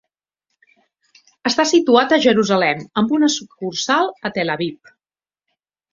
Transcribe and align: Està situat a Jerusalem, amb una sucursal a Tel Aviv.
Està 1.49 1.65
situat 1.73 2.17
a 2.17 2.19
Jerusalem, 2.25 2.83
amb 3.03 3.15
una 3.19 3.29
sucursal 3.37 4.13
a 4.31 4.37
Tel 4.39 4.55
Aviv. 4.55 4.95